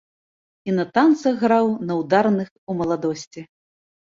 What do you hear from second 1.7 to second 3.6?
на ўдарных у маладосці.